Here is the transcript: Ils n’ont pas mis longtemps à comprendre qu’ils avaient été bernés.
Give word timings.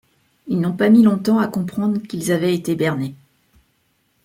Ils 0.47 0.59
n’ont 0.59 0.73
pas 0.75 0.89
mis 0.89 1.03
longtemps 1.03 1.37
à 1.37 1.47
comprendre 1.47 2.01
qu’ils 2.01 2.31
avaient 2.31 2.55
été 2.55 2.75
bernés. 2.75 3.13